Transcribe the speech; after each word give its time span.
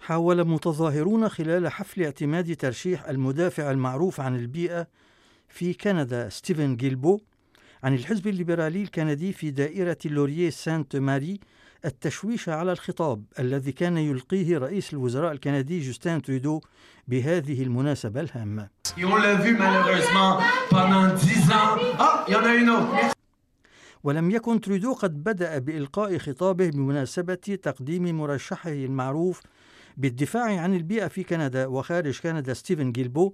حاول 0.00 0.44
متظاهرون 0.44 1.28
خلال 1.28 1.68
حفل 1.68 2.02
اعتماد 2.02 2.56
ترشيح 2.56 3.04
المدافع 3.08 3.70
المعروف 3.70 4.20
عن 4.20 4.36
البيئة 4.36 4.86
في 5.48 5.74
كندا 5.74 6.28
ستيفن 6.28 6.76
جيلبو 6.76 7.20
عن 7.84 7.94
الحزب 7.94 8.26
الليبرالي 8.26 8.82
الكندي 8.82 9.32
في 9.32 9.50
دائرة 9.50 9.98
لورييه 10.04 10.50
سانت 10.50 10.96
ماري 10.96 11.40
التشويش 11.84 12.48
على 12.48 12.72
الخطاب 12.72 13.24
الذي 13.38 13.72
كان 13.72 13.98
يلقيه 13.98 14.58
رئيس 14.58 14.92
الوزراء 14.92 15.32
الكندي 15.32 15.80
جوستين 15.80 16.22
ترودو 16.22 16.60
بهذه 17.08 17.62
المناسبة 17.62 18.20
الهامة. 18.20 18.68
ولم 24.04 24.30
يكن 24.30 24.60
ترودو 24.60 24.92
قد 24.92 25.24
بدأ 25.24 25.58
بإلقاء 25.58 26.18
خطابه 26.18 26.70
بمناسبة 26.70 27.34
تقديم 27.62 28.18
مرشحه 28.18 28.70
المعروف 28.70 29.42
بالدفاع 29.96 30.60
عن 30.60 30.74
البيئة 30.74 31.08
في 31.08 31.22
كندا 31.24 31.66
وخارج 31.66 32.20
كندا 32.20 32.54
ستيفن 32.54 32.92
جيلبو 32.92 33.32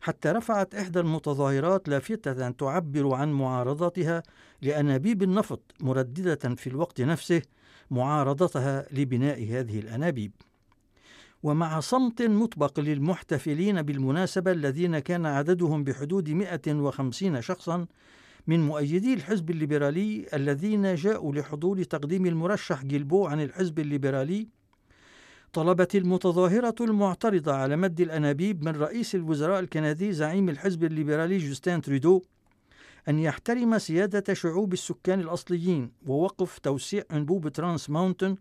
حتى 0.00 0.28
رفعت 0.28 0.74
إحدى 0.74 1.00
المتظاهرات 1.00 1.88
لافتة 1.88 2.50
تعبر 2.50 3.14
عن 3.14 3.32
معارضتها 3.32 4.22
لأنابيب 4.62 5.22
النفط 5.22 5.60
مرددة 5.80 6.54
في 6.54 6.66
الوقت 6.66 7.00
نفسه 7.00 7.42
معارضتها 7.90 8.86
لبناء 8.92 9.44
هذه 9.44 9.78
الأنابيب. 9.78 10.32
ومع 11.42 11.80
صمت 11.80 12.22
مطبق 12.22 12.80
للمحتفلين 12.80 13.82
بالمناسبة 13.82 14.52
الذين 14.52 14.98
كان 14.98 15.26
عددهم 15.26 15.84
بحدود 15.84 16.30
150 16.30 17.40
شخصا 17.40 17.86
من 18.46 18.60
مؤيدي 18.60 19.14
الحزب 19.14 19.50
الليبرالي 19.50 20.26
الذين 20.34 20.94
جاءوا 20.94 21.34
لحضور 21.34 21.82
تقديم 21.82 22.26
المرشح 22.26 22.84
جيلبو 22.84 23.26
عن 23.26 23.40
الحزب 23.40 23.78
الليبرالي 23.78 24.48
طلبت 25.52 25.94
المتظاهرة 25.94 26.74
المعترضة 26.80 27.52
على 27.52 27.76
مد 27.76 28.00
الأنابيب 28.00 28.64
من 28.64 28.76
رئيس 28.76 29.14
الوزراء 29.14 29.60
الكندي 29.60 30.12
زعيم 30.12 30.48
الحزب 30.48 30.84
الليبرالي 30.84 31.38
جوستين 31.38 31.82
ترودو 31.82 32.22
أن 33.08 33.18
يحترم 33.18 33.78
سيادة 33.78 34.34
شعوب 34.34 34.72
السكان 34.72 35.20
الأصليين 35.20 35.92
ووقف 36.06 36.58
توسيع 36.58 37.02
أنبوب 37.12 37.48
ترانس 37.48 37.90
ماونتن 37.90 38.36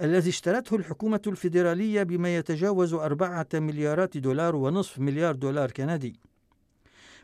الذي 0.00 0.30
اشترته 0.30 0.76
الحكومة 0.76 1.20
الفيدرالية 1.26 2.02
بما 2.02 2.36
يتجاوز 2.36 2.94
أربعة 2.94 3.48
مليارات 3.54 4.16
دولار 4.18 4.56
ونصف 4.56 4.98
مليار 4.98 5.34
دولار 5.34 5.70
كندي. 5.70 6.20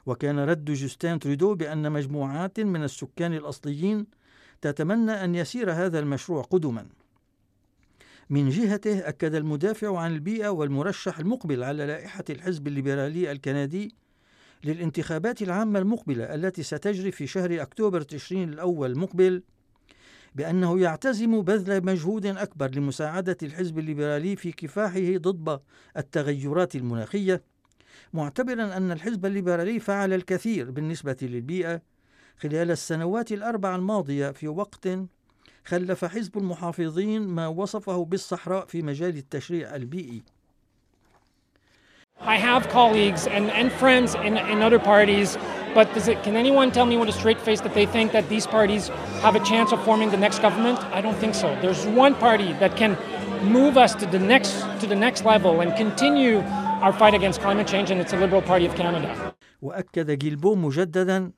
وكان 0.07 0.39
رد 0.39 0.65
جوستين 0.65 1.19
ترودو 1.19 1.55
بأن 1.55 1.93
مجموعات 1.93 2.61
من 2.61 2.83
السكان 2.83 3.35
الأصليين 3.35 4.07
تتمنى 4.61 5.13
أن 5.25 5.35
يسير 5.35 5.73
هذا 5.73 5.99
المشروع 5.99 6.43
قدما. 6.43 6.87
من 8.31 8.49
جهته 8.49 9.09
أكد 9.09 9.35
المدافع 9.35 9.99
عن 9.99 10.15
البيئة 10.15 10.49
والمرشح 10.49 11.19
المقبل 11.19 11.63
على 11.63 11.87
لائحة 11.87 12.25
الحزب 12.31 12.67
الليبرالي 12.67 13.33
الكندي 13.33 13.95
للانتخابات 14.65 15.43
العامة 15.43 15.79
المقبلة 15.79 16.35
التي 16.35 16.63
ستجري 16.63 17.13
في 17.13 17.27
شهر 17.27 17.63
أكتوبر 17.63 18.01
تشرين 18.01 18.49
الأول 18.49 18.91
المقبل 18.91 19.43
بأنه 20.35 20.81
يعتزم 20.81 21.43
بذل 21.43 21.87
مجهود 21.87 22.27
أكبر 22.27 22.71
لمساعدة 22.71 23.37
الحزب 23.43 23.79
الليبرالي 23.79 24.37
في 24.37 24.53
كفاحه 24.53 25.17
ضد 25.17 25.61
التغيرات 25.97 26.77
المناخية 26.77 27.43
معتبرا 28.13 28.77
أن 28.77 28.91
الحزب 28.93 29.27
الليبرالي 29.27 29.81
فعل 29.81 30.13
الكثير 30.13 30.71
بالنسبة 30.71 31.17
للبيئة 31.23 31.83
خلال 32.37 32.71
السنوات 32.71 33.33
الأربع 33.33 33.77
الماضية 33.77 34.31
في 34.31 34.49
وقت 34.49 34.89
خلف 35.65 36.05
حزب 36.05 36.39
المحافظين 36.39 37.23
ما 37.23 37.47
وصفه 37.47 38.05
بالصحراء 38.05 38.67
في 38.67 38.83
مجال 38.83 39.17
التشريع 39.17 39.77
البيئي 39.77 40.23
I 42.21 42.37
have 42.37 42.69
colleagues 42.69 43.29
and, 43.29 43.49
and 43.51 43.71
friends 43.71 44.17
in, 44.17 44.37
in 44.37 44.61
other 44.61 44.81
parties, 44.81 45.39
but 45.73 45.87
it, 45.97 46.21
can 46.25 46.35
anyone 46.35 46.73
tell 46.73 46.85
me 46.85 46.97
with 46.97 47.09
a 47.09 47.13
straight 47.13 47.41
face 47.41 47.61
that 47.61 47.75
they 47.75 47.87
think 47.87 48.11
that 48.11 48.29
these 48.29 48.45
parties 48.45 48.89
have 49.23 49.37
a 49.37 49.41
chance 49.41 49.71
of 49.71 49.81
forming 49.85 50.11
the 50.11 50.17
next 50.17 50.41
government? 50.41 50.79
I 50.93 51.01
don't 51.01 51.17
think 51.17 51.35
so. 51.37 51.49
There's 51.63 51.87
one 51.87 52.15
party 52.17 52.55
that 52.55 52.77
can 52.77 52.99
move 53.45 53.79
us 53.79 53.95
to 53.95 54.07
the 54.07 54.19
next 54.19 54.53
to 54.81 54.87
the 54.93 54.97
next 54.97 55.25
level 55.25 55.61
and 55.61 55.77
continue 55.77 56.41
our 56.85 56.93
fight 56.93 57.15
against 57.15 57.41
climate 57.41 57.69
change, 57.73 57.91
and 57.93 58.01
it's 58.01 58.11
the 58.11 58.21
Liberal 58.25 58.43
Party 58.43 58.67
of 58.67 58.75
Canada. 58.75 59.35
وأكد 59.63 60.11
جيلبو 60.11 60.55
مجددا 60.55 61.33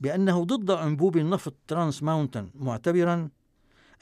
بأنه 0.00 0.44
ضد 0.44 0.70
أنبوب 0.70 1.16
النفط 1.16 1.54
ترانس 1.68 2.02
ماونتن 2.02 2.50
معتبرا 2.54 3.28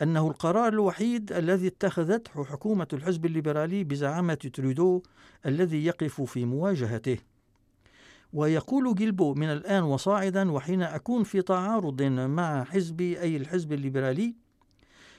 أنه 0.03 0.28
القرار 0.28 0.69
الوحيد 0.69 1.32
الذي 1.32 1.66
اتخذته 1.66 2.44
حكومة 2.44 2.88
الحزب 2.92 3.26
الليبرالي 3.26 3.84
بزعامة 3.84 4.34
ترودو 4.34 5.03
الذي 5.47 5.84
يقف 5.84 6.20
في 6.20 6.44
مواجهته. 6.44 7.19
ويقول 8.32 8.94
جيلبو 8.94 9.34
من 9.34 9.47
الآن 9.47 9.82
وصاعدا 9.82 10.50
وحين 10.53 10.82
أكون 10.82 11.25
في 11.25 11.42
تعارض 11.42 12.03
مع 12.03 12.64
حزبي 12.64 13.20
أي 13.20 13.36
الحزب 13.36 13.72
الليبرالي 13.72 14.34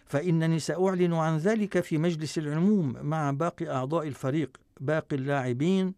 فإنني 0.06 0.60
سأعلن 0.60 1.14
عن 1.14 1.38
ذلك 1.38 1.80
في 1.80 1.98
مجلس 1.98 2.38
العموم 2.38 2.96
مع 3.02 3.32
باقي 3.32 3.70
أعضاء 3.70 4.08
الفريق 4.08 4.58
باقي 4.80 5.16
اللاعبين 5.16 5.94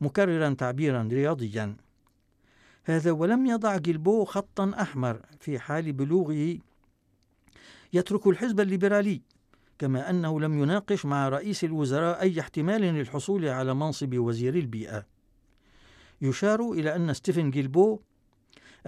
مكررا 0.00 0.54
تعبيرا 0.54 1.08
رياضيا. 1.12 1.76
هذا 2.84 3.10
ولم 3.10 3.46
يضع 3.46 3.76
جيلبو 3.76 4.24
خطا 4.24 4.72
أحمر 4.80 5.20
في 5.40 5.58
حال 5.58 5.92
بلوغه 5.92 6.58
يترك 7.92 8.26
الحزب 8.26 8.60
الليبرالي 8.60 9.22
كما 9.78 10.10
أنه 10.10 10.40
لم 10.40 10.62
يناقش 10.62 11.06
مع 11.06 11.28
رئيس 11.28 11.64
الوزراء 11.64 12.20
أي 12.20 12.40
احتمال 12.40 12.80
للحصول 12.80 13.48
على 13.48 13.74
منصب 13.74 14.18
وزير 14.18 14.54
البيئة. 14.54 15.06
يشار 16.22 16.72
إلى 16.72 16.96
أن 16.96 17.14
ستيفن 17.14 17.50
جيلبو 17.50 18.00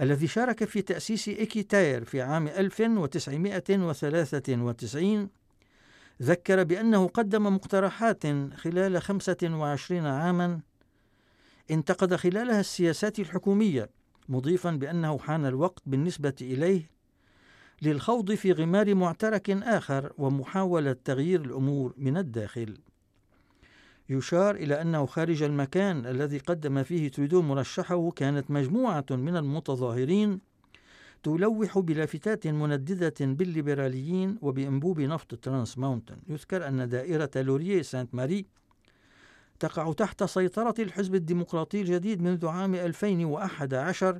الذي 0.01 0.27
شارك 0.27 0.63
في 0.63 0.81
تأسيس 0.81 1.27
إيكيتاير 1.27 2.03
في 2.03 2.21
عام 2.21 2.47
1993 2.47 5.29
ذكر 6.21 6.63
بأنه 6.63 7.07
قدم 7.07 7.55
مقترحات 7.55 8.23
خلال 8.55 9.01
25 9.01 10.05
عاما 10.05 10.59
انتقد 11.71 12.15
خلالها 12.15 12.59
السياسات 12.59 13.19
الحكومية 13.19 13.89
مضيفا 14.29 14.71
بأنه 14.71 15.17
حان 15.17 15.45
الوقت 15.45 15.81
بالنسبة 15.85 16.35
إليه 16.41 16.92
للخوض 17.81 18.33
في 18.33 18.51
غمار 18.51 18.95
معترك 18.95 19.49
آخر 19.49 20.13
ومحاولة 20.17 20.95
تغيير 21.05 21.41
الأمور 21.41 21.93
من 21.97 22.17
الداخل. 22.17 22.77
يشار 24.09 24.55
إلى 24.55 24.81
أنه 24.81 25.05
خارج 25.05 25.43
المكان 25.43 26.05
الذي 26.05 26.37
قدم 26.37 26.83
فيه 26.83 27.09
تريدو 27.09 27.41
مرشحه 27.41 28.11
كانت 28.11 28.51
مجموعة 28.51 29.05
من 29.11 29.37
المتظاهرين 29.37 30.39
تلوح 31.23 31.79
بلافتات 31.79 32.47
منددة 32.47 33.13
بالليبراليين 33.19 34.37
وبأنبوب 34.41 34.99
نفط 35.01 35.35
ترانس 35.35 35.77
ماونتن 35.77 36.17
يذكر 36.27 36.67
أن 36.67 36.89
دائرة 36.89 37.29
لوريه 37.35 37.81
سانت 37.81 38.15
ماري 38.15 38.45
تقع 39.59 39.93
تحت 39.93 40.23
سيطرة 40.23 40.75
الحزب 40.79 41.15
الديمقراطي 41.15 41.81
الجديد 41.81 42.21
منذ 42.21 42.47
عام 42.47 42.75
2011 42.75 44.19